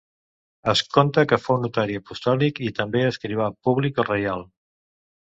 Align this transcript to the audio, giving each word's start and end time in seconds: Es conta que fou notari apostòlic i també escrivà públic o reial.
Es 0.71 0.79
conta 0.95 1.23
que 1.31 1.37
fou 1.41 1.59
notari 1.65 1.97
apostòlic 2.01 2.61
i 2.69 2.71
també 2.79 3.03
escrivà 3.09 3.51
públic 3.67 4.01
o 4.05 4.07
reial. 4.09 4.43